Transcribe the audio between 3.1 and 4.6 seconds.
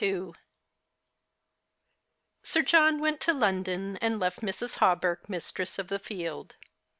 to London, and left